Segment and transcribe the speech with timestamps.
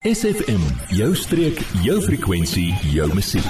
[0.00, 0.62] SFM,
[0.96, 3.44] jou streek, jou frekwensie, jou musiek.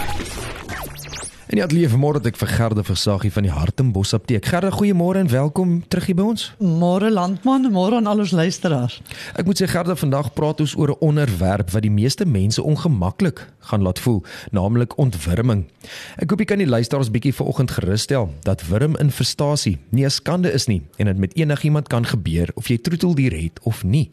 [1.47, 4.49] En ja, lief, môre het ek vir Gerda Versagie van die Hartenbos Apteek.
[4.51, 6.49] Gerda, goeiemôre en welkom terug hier by ons.
[6.59, 8.99] Môre landman, môre aan al ons luisteraars.
[9.39, 13.47] Ek moet sê Gerda, vandag praat ons oor 'n onderwerp wat die meeste mense ongemaklik
[13.71, 15.71] gaan laat voel, naamlik ontwurming.
[16.19, 20.67] Ek hoop jy kan die luisteraars bietjie vanoggend gerustel dat wurminfestasie nie 'n skande is
[20.67, 24.11] nie en dit met enigiemand kan gebeur of jy troeteldier het of nie.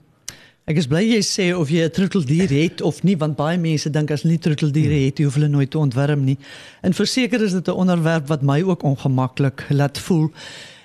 [0.68, 3.88] Ek is bly jy sê of jy 'n troeteldier het of nie want baie mense
[3.90, 6.38] dink as hulle nie troeteldiere het, hoef hulle nooit te ontwurm nie.
[6.84, 10.30] En verseker is dit 'n onderwerp wat my ook ongemaklik laat voel.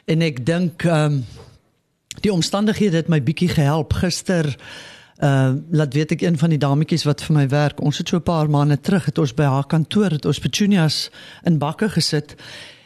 [0.07, 1.25] En ek dink ehm um,
[2.21, 4.57] die omstandighede het my bietjie gehelp gister.
[5.19, 7.81] Uh laat weet ek een van die dametjies wat vir my werk.
[7.81, 11.11] Ons het so 'n paar maande terug het ons by haar kantoor het ons petunias
[11.45, 12.37] in bakke gesit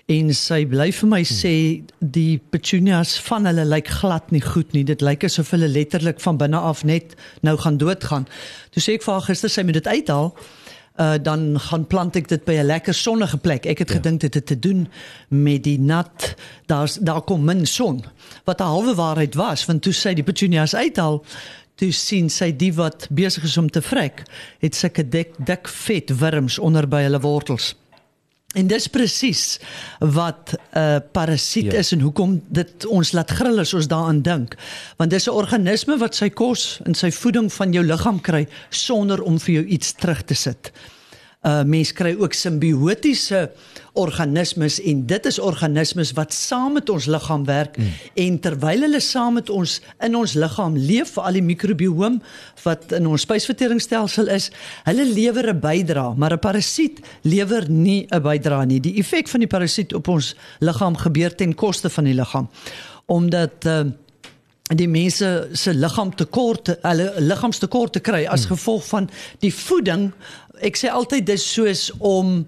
[0.06, 1.52] en sy bly vir my sê
[1.98, 4.84] die petunias van hulle lyk glad nie goed nie.
[4.87, 7.16] Dit lyk asof hulle letterlik van binne af net
[7.47, 8.28] nou gaan doodgaan.
[8.70, 10.30] Toe sê ek vir haar gister sy moet dit uithaal.
[10.97, 13.67] Uh, dan gaan plant ek dit by 'n lekker sonnige plek.
[13.67, 13.97] Ek het ja.
[13.98, 14.89] gedink dit het te doen
[15.28, 16.34] met die nat.
[16.67, 18.05] Daar's daar kom min son.
[18.45, 21.25] Wat 'n halwe waarheid was, want toe sy die petunias uithaal,
[21.75, 24.23] toe sien sy die wat besig is om te vrek,
[24.58, 27.75] het sulke dik dik vet wurms onder by hulle wortels.
[28.56, 29.58] En dis presies
[30.00, 31.78] wat 'n uh, parasiet ja.
[31.78, 34.56] is en hoekom dit ons laat gril as ons daaraan dink.
[34.96, 39.22] Want dis 'n organisme wat sy kos en sy voeding van jou liggaam kry sonder
[39.22, 40.72] om vir jou iets terug te sit
[41.47, 43.50] uh mens kry ook simbiotiese
[43.97, 47.92] organismes en dit is organismes wat saam met ons liggaam werk mm.
[48.27, 52.19] en terwyl hulle saam met ons in ons liggaam leef vir al die mikrobiom
[52.64, 54.50] wat in ons spysverteringsstelsel is,
[54.89, 58.80] hulle lewer 'n bydrae, maar 'n parasiet lewer nie 'n bydrae nie.
[58.80, 62.48] Die effek van die parasiet op ons liggaam gebeur ten koste van die liggaam.
[63.06, 63.84] Omdat uh
[64.74, 68.56] die mense se liggaam tekort hulle liggaamstekort te kry as hmm.
[68.56, 69.08] gevolg van
[69.39, 70.08] die voeding
[70.60, 72.46] ek sê altyd dis soos om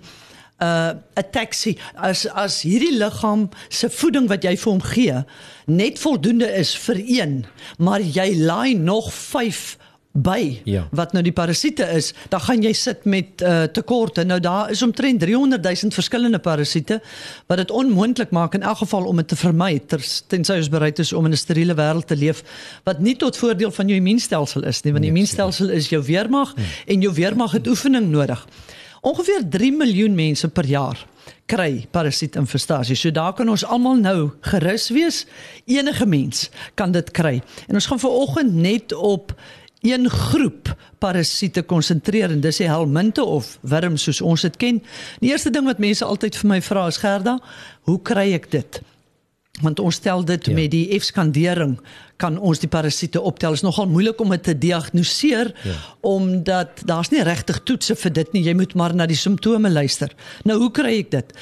[0.59, 5.19] 'n uh, 'n taxi as as hierdie liggaam se voeding wat jy vir hom gee
[5.67, 7.45] net voldoende is vir een
[7.79, 9.77] maar jy laai nog 5
[10.13, 10.87] by ja.
[10.97, 14.25] wat nou die parasiete is, dan gaan jy sit met uh, tekorte.
[14.27, 17.01] Nou daar is omtrent 300 000 verskillende parasiete
[17.47, 21.13] wat dit onmoontlik maak in elk geval om dit te vermy tensy ons bereid is
[21.13, 22.43] om in 'n steriele wêreld te leef
[22.85, 26.55] wat nie tot voordeel van jou immuunstelsel is nie, want die immuunstelsel is jou weermag
[26.55, 26.65] hmm.
[26.87, 28.47] en jou weermag het oefening nodig.
[29.01, 31.07] Ongeveer 3 miljoen mense per jaar
[31.49, 32.97] kry parasietinfestasie.
[32.97, 35.27] So daar kan ons almal nou gerus wees.
[35.67, 37.39] Enige mens kan dit kry.
[37.69, 39.33] En ons gaan veraloggend net op
[39.87, 44.83] een groep parasiete konsentreer en dis die helminte of wurms soos ons dit ken.
[45.23, 47.39] Die eerste ding wat mense altyd vir my vra is Gerda,
[47.87, 48.81] hoe kry ek dit?
[49.63, 50.55] Want ons stel dit ja.
[50.55, 51.79] met die F-skandering
[52.19, 53.55] kan ons die parasiete optel.
[53.55, 55.77] Dit is nogal moeilik om dit te diagnoseer ja.
[56.07, 58.43] omdat daar's nie regtig toetse vir dit nie.
[58.47, 60.11] Jy moet maar na die simptome luister.
[60.47, 61.33] Nou hoe kry ek dit?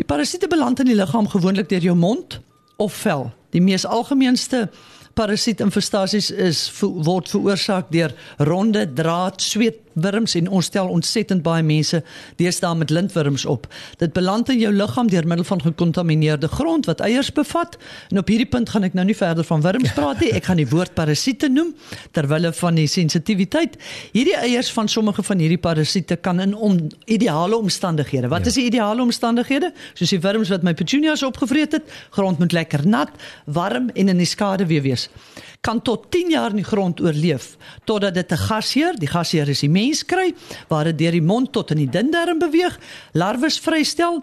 [0.00, 2.40] Die parasiete beland in die liggaam gewoonlik deur jou mond
[2.80, 3.30] of vel.
[3.52, 4.68] Die mees algemeenste
[5.14, 8.14] parasietinfestasies is word veroorsaak deur
[8.48, 9.40] ronde draad
[9.92, 12.02] sweetwurms en ons stel ontsettend baie mense
[12.36, 13.66] deesdae met lintwurms op.
[13.98, 17.76] Dit beland in jou liggaam deur middel van gekontamineerde grond wat eiers bevat.
[18.10, 20.32] En op hierdie punt gaan ek nou nie verder van wurms praat nie.
[20.32, 21.74] Ek gaan die woord parasiete noem
[22.12, 23.76] terwyl van die sensitiwiteit.
[24.12, 28.28] Hierdie eiers van sommige van hierdie parasiete kan in om ideale omstandighede.
[28.28, 28.52] Wat ja.
[28.52, 29.72] is die ideale omstandighede?
[29.94, 33.10] Soos die wurms wat my petunias opgevreet het, grond moet lekker nat,
[33.46, 35.08] warm en in die skade weer wees
[35.62, 37.56] kan tot 10 jaar in die grond oorleef
[37.86, 40.34] totdat dit 'n gasheer, die gasheer is die mens kry
[40.68, 42.78] waar dit deur die mond tot in die dindarm beweeg,
[43.12, 44.22] larwes vrystel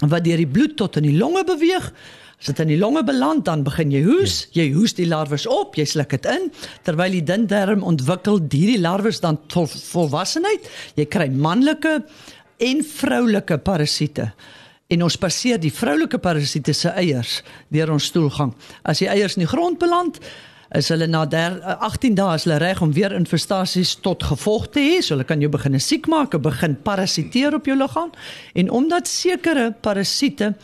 [0.00, 1.92] wat deur die bloed tot in die longe beweeg.
[2.38, 4.62] As dit in die longe beland, dan begin jy hoes, ja.
[4.62, 6.50] jy hoes die larwes op, jy sluk dit in
[6.82, 10.68] terwyl die dindarm ontwikkel hierdie larwes dan tot volwassenheid.
[10.96, 12.02] Jy kry manlike
[12.58, 14.32] en vroulike parasiete
[14.88, 17.42] en ons passeer die vroulike parasiete se eiers
[17.72, 18.52] deur ons stoelgang.
[18.84, 20.20] As die eiers in die grond beland,
[20.74, 24.82] is hulle na der, 18 dae is hulle reg om weer infestasies tot gevolg te
[24.82, 24.98] hê.
[25.02, 28.10] So hulle kan jou begin siek maak, begin parasiteer op jou liggaam
[28.54, 30.54] en omdat sekere parasiete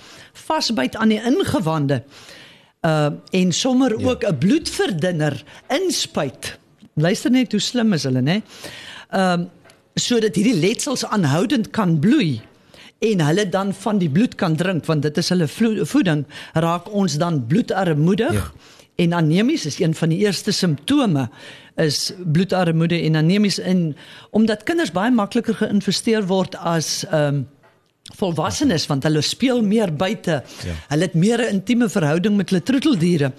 [0.47, 2.03] vasbyt aan die ingewande
[2.87, 4.09] uh en sommer ja.
[4.09, 6.59] ook 'n bloedverdunner inspuit.
[6.95, 8.43] Luister net hoe slim is hulle, né?
[9.11, 9.47] Ehm uh,
[9.95, 12.41] sodat hierdie letsels aanhoudend kan bloei
[12.99, 15.49] en hulle dan van die bloed kan drink want dit is hulle
[15.85, 18.51] voeding raak ons dan bloedarmoedig ja.
[18.97, 21.29] En anemies is een van die eerste simptome
[21.77, 23.97] is bloedarmoede en anemies in
[24.31, 27.49] omdat kinders baie makliker geïnvesteer word as ehm um,
[28.17, 30.73] volwassenes want hulle speel meer buite ja.
[30.89, 33.33] hulle het meer 'n intieme verhouding met hulle troeteldiere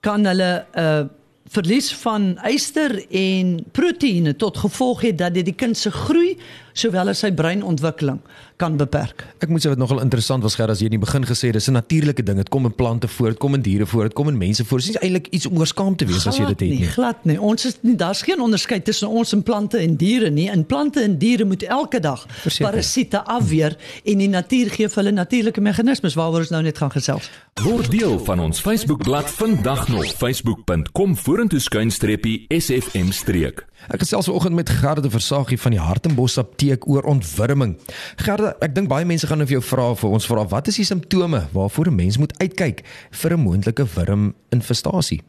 [0.00, 1.04] kan hulle 'n uh,
[1.52, 6.36] verlies van yster en proteïene tot gevolg het dat dit die kind se groei
[6.72, 8.20] sowel as sy breinontwikkeling
[8.56, 9.24] kan beperk.
[9.42, 11.68] Ek moet sê wat nogal interessant was gerus as jy in die begin gesê dis
[11.68, 12.36] 'n natuurlike ding.
[12.36, 14.78] Dit kom in plante voor, dit kom in diere voor, dit kom in mense voor.
[14.78, 16.78] Dit is eintlik iets om oorskaam te wees glad as jy dit het nie.
[16.78, 16.88] nie.
[16.88, 17.40] Glad nie.
[17.40, 20.50] Ons is nie daar's geen onderskeid tussen ons en plante en diere nie.
[20.50, 22.70] In plante en diere moet elke dag Verseker.
[22.70, 26.90] parasiete afweer en die natuur gee vir hulle natuurlike meganismes waaroor ons nou net gaan
[26.90, 27.30] gesels.
[27.62, 33.71] Word deel van ons Facebookblad vandag nog facebook.com vorentoe skuinstreepie SFM streek.
[33.90, 37.74] Ek gesels vanoggend met Gerde Versagie van die Hartenbos apteek oor ontwurming.
[38.22, 40.78] Gerde, ek dink baie mense gaan nou vir jou vra vir ons vra wat is
[40.78, 45.22] die simptome waarvoor 'n mens moet uitkyk vir 'n moontlike wurminfestasie?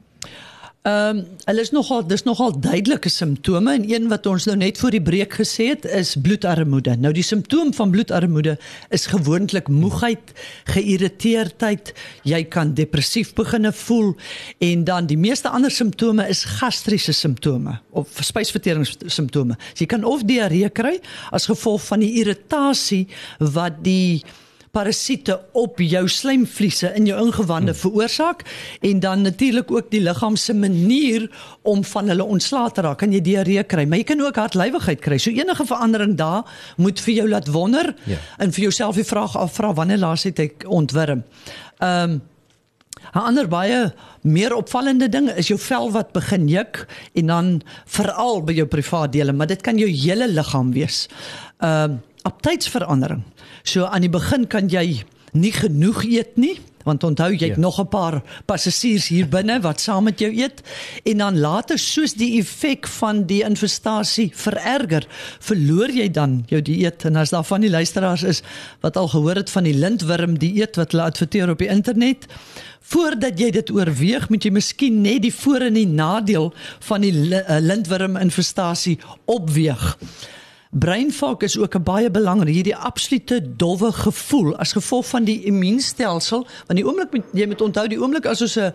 [0.83, 4.81] Ehm um, hulle is nogal dis nogal duidelike simptome en een wat ons nou net
[4.81, 6.97] voor die breek gesê het is bloedarmoede.
[6.99, 8.57] Nou die simptoom van bloedarmoede
[8.91, 10.33] is gewoonlik moegheid,
[10.75, 11.93] geïrriteerdheid,
[12.27, 14.11] jy kan depressief begine voel
[14.59, 19.55] en dan die meeste ander simptome is gastriese simptome of spysverteringssimptome.
[19.71, 20.97] So jy kan of diarree kry
[21.31, 23.05] as gevolg van die irritasie
[23.39, 24.19] wat die
[24.73, 28.41] parasiete op jou slijmvliese in jou ingewande veroorsaak
[28.81, 31.27] en dan natuurlik ook die liggaam se manier
[31.61, 32.97] om van hulle ontslae te raak.
[33.03, 35.19] Kan jy diarree kry, maar jy kan ook hartlywigheid kry.
[35.21, 36.49] So enige verandering daar
[36.81, 38.17] moet vir jou laat wonder Ja.
[38.37, 41.23] en vir jouself die vraag afvra wanneer laas het ek ontwurm.
[41.79, 42.21] Ehm um,
[43.13, 48.41] 'n ander baie meer opvallende ding is jou vel wat begin juk en dan veral
[48.43, 51.07] by jou privaat dele, maar dit kan jou hele liggaam wees.
[51.59, 53.23] Ehm uh, aptydsverandering.
[53.63, 55.03] So aan die begin kan jy
[55.33, 57.61] nie genoeg eet nie, want onthou jy het Ja.
[57.61, 60.61] nog 'n paar passasiers hier binne wat saam met jou eet
[61.05, 65.07] en dan later soos die effek van die infestasie vererger,
[65.39, 68.41] verloor jy dan jou dieet en as daar van die luisteraars is
[68.81, 72.25] wat al gehoor het van die lintworm dieet wat hulle adverteer op die internet,
[72.81, 77.35] voordat jy dit oorweeg, moet jy miskien net die voor en die nadeel van die
[77.35, 79.97] eh, lintworm infestasie opweeg.
[80.73, 86.47] Breinfok is ook 'n baie belangrike hierdie absolute dowwe gevoel as gevolg van die immuunstelsel
[86.65, 88.73] want die oomblik moet jy moet onthou die oomblik as ons 'n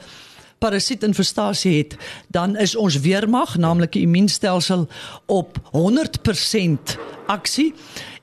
[0.58, 1.96] parasietinfestasie het
[2.28, 4.88] dan is ons weermag naamlik die immuunstelsel
[5.26, 7.74] op 100% aksie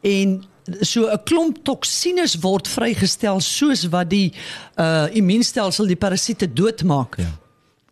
[0.01, 0.43] en
[0.79, 4.33] so 'n klomp toksines word vrygestel soos wat die
[4.75, 7.15] uh immuunstelsel die parasiete doodmaak.
[7.17, 7.37] Ja.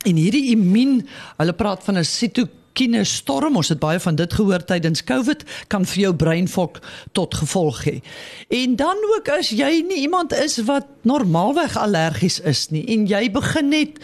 [0.06, 1.08] En hierdie immuun,
[1.38, 2.62] hulle praat van 'n sitokine
[3.04, 6.82] storm, ons het baie van dit gehoor tydens COVID, kan vir jou breinfok
[7.12, 8.02] tot gevolg hê.
[8.50, 13.32] En dan ook as jy nie iemand is wat normaalweg allergies is nie en jy
[13.32, 14.00] begin net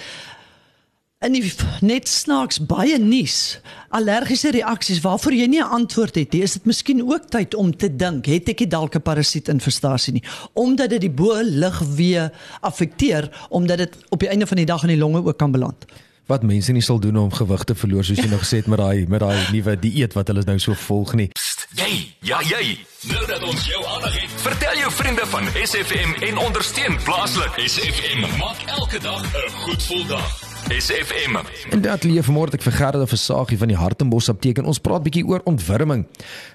[1.19, 1.43] die
[1.83, 3.59] net snaaks baie nuus
[3.91, 7.75] allergiese reaksies waarvoor jy nie 'n antwoord het nie is dit miskien ook tyd om
[7.75, 10.23] te dink het ek dalk 'n parasietinfestasie nie?
[10.53, 12.31] Omdat dit die bo lugweë
[12.61, 15.85] affekteer omdat dit op die einde van die dag in die longe ook kan beland
[16.29, 18.77] Wat mense nie sal doen om gewig te verloor soos jy nog gesê het met
[18.77, 21.25] daai met daai nuwe dieet wat hulle nou so volg nie.
[21.33, 21.87] Psst, jy,
[22.21, 22.75] ja jy.
[23.09, 27.57] Nou dat ons jou aandag het, vertel jou vriende van SFM en ondersteun plaaslik.
[27.65, 30.37] SFM maak elke dag 'n goed gevoel dag.
[30.69, 31.39] SFM.
[31.69, 35.03] En dit leef vanmôre ek vir Gerda Versagie van die Hartenbos apteek en ons praat
[35.03, 36.05] bietjie oor ontwurming.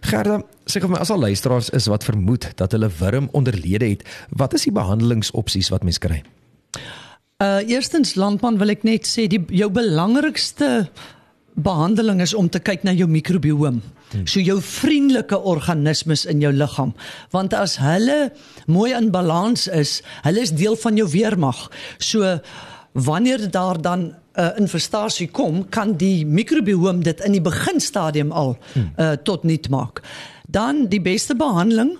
[0.01, 0.39] Gerda,
[0.71, 4.55] sê vir my as al luisteraars is wat vermoed dat hulle wurm onderlede het, wat
[4.55, 6.23] is die behandelingsopsies wat mens kry?
[7.43, 10.87] Uh eerstens landman wil ek net sê die jou belangrikste
[11.59, 13.81] behandeling is om te kyk na jou mikrobiom.
[14.23, 16.93] So jou vriendelike organismes in jou liggaam,
[17.35, 18.31] want as hulle
[18.71, 21.65] mooi in balans is, hulle is deel van jou weermag.
[21.99, 22.39] So
[22.95, 28.59] wanneer daar dan 'n uh, infestasie kom, kan die mikrobiom dit in die beginstadium al
[28.99, 30.03] uh, tot nut maak.
[30.55, 31.97] Dan die beste behandeling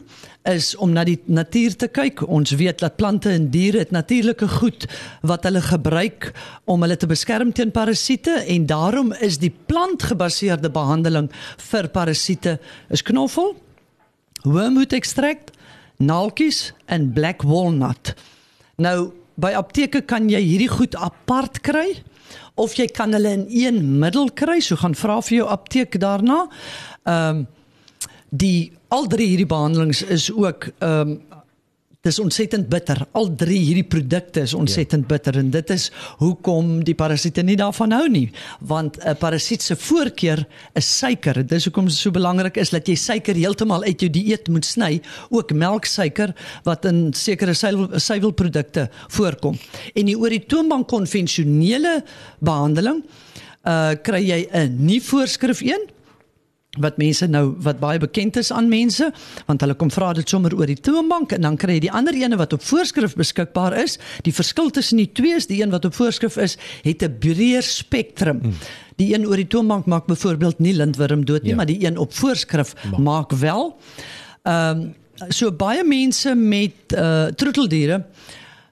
[0.47, 2.21] is om na die natuur te kyk.
[2.31, 4.85] Ons weet dat plante en diere het natuurlike goed
[5.27, 6.29] wat hulle gebruik
[6.71, 11.31] om hulle te beskerm teen parasiete en daarom is die plantgebaseerde behandeling
[11.71, 12.59] vir parasiete
[12.95, 13.57] is knoffel,
[14.45, 15.51] wormhoedekstrakt,
[15.99, 18.13] naaltjies en black walnut.
[18.79, 21.89] Nou by apteke kan jy hierdie goed apart kry
[22.55, 24.61] of jy kan hulle in een middel kry.
[24.63, 26.45] So gaan vra vir jou apteek daarna.
[27.03, 27.45] Ehm um,
[28.35, 31.23] die al drie hierdie behandelings is ook ehm um,
[32.05, 32.99] dis ontsettend bitter.
[33.17, 35.15] Al drie hierdie produkte is ontsettend ja.
[35.15, 35.87] bitter en dit is
[36.21, 38.27] hoekom die parasiete nie daarvan hou nie,
[38.61, 41.35] want 'n parasiet se voorkeur is suiker.
[41.35, 44.65] Dit is hoekom dit so belangrik is dat jy suiker heeltemal uit jou dieet moet
[44.65, 45.01] sny,
[45.31, 49.57] ook melksuiker wat in sekere suiwelprodukte voorkom.
[49.95, 52.05] En die oor die toonbank konvensionele
[52.41, 53.01] behandeling
[53.65, 55.94] uh kry jy 'n nie voorskrif een
[56.83, 59.11] wat mense nou wat baie bekend is aan mense
[59.47, 62.17] want hulle kom vra dit sommer oor die toonbank en dan kry jy die ander
[62.19, 65.85] ene wat op voorskrif beskikbaar is die verskil tussen die twee is die een wat
[65.85, 68.59] op voorskrif is het 'n breër spektrum hmm.
[68.97, 71.57] die een oor die toonbank maak byvoorbeeld nie lintworm dood nie ja.
[71.57, 72.99] maar die een op voorskrif Ma.
[72.99, 73.77] maak wel
[74.43, 74.95] ehm um,
[75.29, 78.05] so baie mense met uh, troeteldiere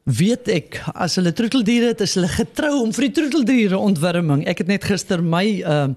[0.02, 4.64] weet ek as hulle troeteldiere het is hulle getrou om vir die troeteldiere ontwurming ek
[4.64, 5.88] het net gister my uh,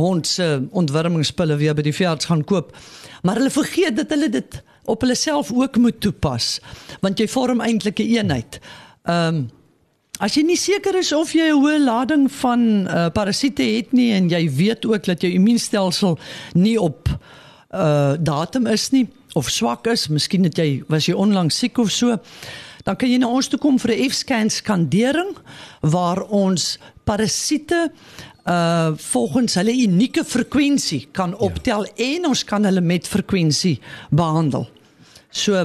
[0.00, 2.74] hond se ontwurmingspulle weer by die veearts gaan koop.
[3.22, 6.58] Maar hulle vergeet dat hulle dit op hulle self ook moet toepas,
[7.04, 8.60] want jy vorm eintlik 'n eenheid.
[9.04, 9.48] Ehm um,
[10.20, 14.12] as jy nie seker is of jy 'n hoë lading van uh, parasiete het nie
[14.12, 16.18] en jy weet ook dat jou immuunstelsel
[16.54, 17.08] nie op
[17.70, 21.90] uh datum is nie of swak is, miskien het jy was jy onlangs siek of
[21.90, 22.18] so,
[22.84, 25.36] dan kan jy na ons toe kom vir 'n F-scan skandering
[25.80, 27.92] waar ons parasiete
[28.44, 31.92] uh volgens hulle unieke frekwensie kan optel ja.
[32.14, 33.80] en ons kan hulle met frekwensie
[34.10, 34.68] behandel.
[35.30, 35.64] So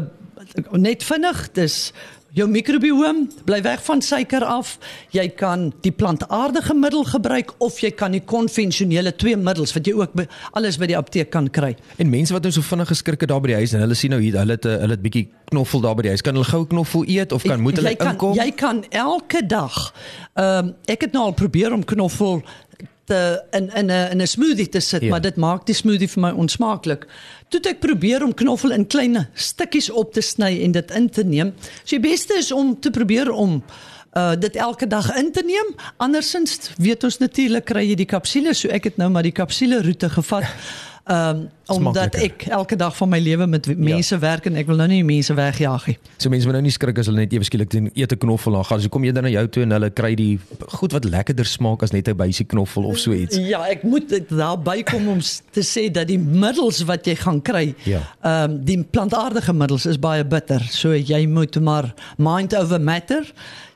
[0.72, 1.94] net vinnig, dis
[2.36, 4.76] jou mikrobioom bly weg van suiker af.
[5.16, 9.96] Jy kan die plantaardige middel gebruik of jy kan die konvensionele twee middels wat jy
[9.96, 10.26] ook by,
[10.60, 11.74] alles by die apteek kan kry.
[12.02, 14.12] En mense wat nou so vinnig geskrik het daar by die huis en hulle sien
[14.12, 16.26] nou hier hulle het hulle het bietjie knoffel daar by die huis.
[16.26, 18.36] Kan hulle gou knoffel eet of kan moet hulle jy kan, inkom?
[18.36, 19.80] Jy kan elke dag.
[20.36, 22.42] Ehm um, ek het nou al probeer om knoffel
[23.06, 25.10] te in in 'n in 'n smoothie te sit, ja.
[25.10, 27.06] maar dit maak die smoothie vir my onsmaaklik.
[27.50, 31.24] Toe ek probeer om knoffel in klein stukkies op te sny en dit in te
[31.24, 31.54] neem.
[31.84, 33.64] So die beste is om te probeer om
[34.16, 35.76] uh dit elke dag in te neem.
[35.98, 39.82] Andersins weet ons natuurlik kry jy die kapsules, so ek het nou maar die kapsule
[39.82, 40.44] roete gevat.
[41.06, 44.20] Um, omdat ek elke dag van my lewe met mense ja.
[44.22, 45.94] werk en ek wil nou nie mense wegjaag nie.
[46.18, 48.58] So mense moet nou nie skrik as hulle net ewe skielik doen eet 'n knoffel
[48.58, 48.82] dan gaan.
[48.82, 50.40] So kom jy dan na jou toe en hulle kry die
[50.80, 53.38] goed wat lekkerder smaak as net 'n basiese knoffel of so iets.
[53.38, 55.20] Ja, ek moet daar bykom om
[55.52, 58.02] te sê dat die middels wat jy gaan kry, ja.
[58.02, 58.44] ja.
[58.44, 60.66] um, die plantaardige middels is baie bitter.
[60.70, 63.30] So jy moet maar mind over matter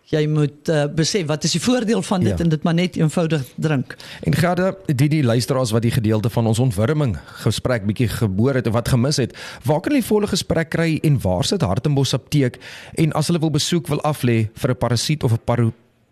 [0.10, 2.44] jy moet uh, besef wat is die voordeel van dit ja.
[2.44, 3.96] en dit maar net eenvoudig drink.
[4.26, 8.68] En gade die die luisteraars wat die gedeelte van ons ontwurming gesprek bietjie geboor het
[8.68, 12.14] of wat gemis het, waar kan hulle die volle gesprek kry en waar sit Hartenbos
[12.18, 12.58] apteek
[12.98, 15.44] en as hulle wil besoek wil aflê vir 'n parasiet of 'n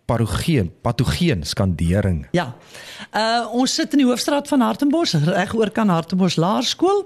[0.07, 0.25] paro
[0.81, 2.27] patogeen, skandering.
[2.31, 2.55] Ja.
[3.11, 7.03] Uh ons sit in die hoofstraat van Hartenbos, reg oor kan Hartenbos Laerskool.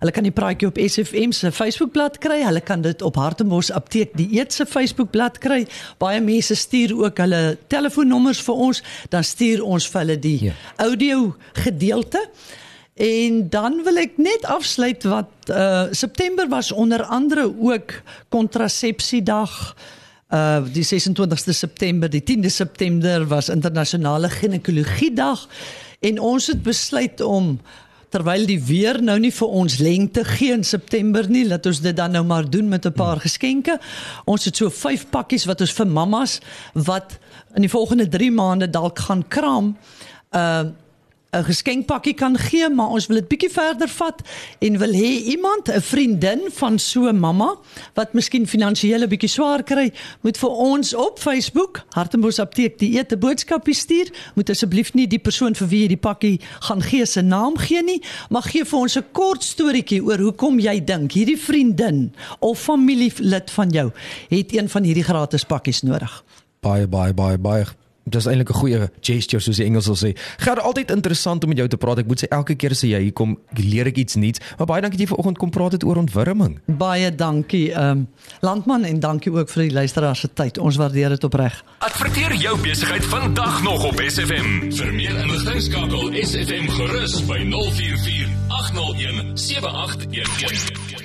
[0.00, 2.42] Hulle kan die praatjie op SFM se Facebookblad kry.
[2.44, 5.64] Hulle kan dit op Hartenbos Apteek die Eet se Facebookblad kry.
[5.98, 10.58] Baie mense stuur ook hulle telefoonnommers vir ons, dan stuur ons vir hulle die ja.
[10.84, 11.32] audio
[11.64, 12.20] gedeelte.
[13.00, 17.96] En dan wil ek net afsluit wat uh September was onder andere ook
[18.28, 20.00] kontrasepsiedag uh
[20.72, 25.48] die 26ste September, die 10de September was internasionale ginekologie dag
[26.00, 27.58] en ons het besluit om
[28.12, 31.96] terwyl die weer nou nie vir ons lengte gee in September nie, laat ons dit
[31.96, 33.78] dan nou maar doen met 'n paar geskenke.
[34.24, 36.40] Ons het so 5 pakkies wat ons vir mammas
[36.74, 37.18] wat
[37.54, 39.76] in die volgende 3 maande dalk gaan kraam.
[40.30, 40.64] Uh
[41.32, 44.18] 'n geskenkpakkie kan gee, maar ons wil dit bietjie verder vat
[44.60, 47.56] en wil hê iemand, 'n vriendin van so 'n mamma
[47.94, 53.16] wat miskien finansiële bietjie swaar kry, moet vir ons op Facebook Hartenbos Apteek die ete
[53.16, 54.12] boodskapie stuur.
[54.34, 57.82] Moet asseblief nie die persoon vir wie jy die pakkie gaan gee se naam gee
[57.82, 62.58] nie, maar gee vir ons 'n kort storieetjie oor hoekom jy dink hierdie vriendin of
[62.58, 63.90] familielid van jou
[64.28, 66.24] het een van hierdie gratis pakkies nodig.
[66.60, 67.64] Baie baie baie baie
[68.04, 70.16] Dis eintlik 'n goeie gesture soos die Engels sal sê.
[70.38, 71.98] Gaan altyd interessant om met jou te praat.
[71.98, 74.40] Ek moet sê elke keer as jy hier kom, leer ek iets nuuts.
[74.58, 76.60] Maar baie dankie dat jy vanoggend kom praat het oor ontwurming.
[76.66, 78.08] Baie dankie, ehm um,
[78.40, 80.58] landman en dankie ook vir die luisteraars se tyd.
[80.58, 81.64] Ons waardeer dit opreg.
[81.78, 84.70] Adverteer jou besigheid vandag nog op SFM.
[84.70, 91.01] Vir meer inligting skakel SFM gerus by 044 801 7811.